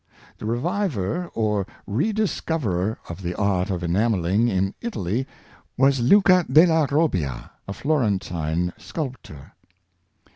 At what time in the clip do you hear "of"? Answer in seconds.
3.07-3.21, 3.69-3.81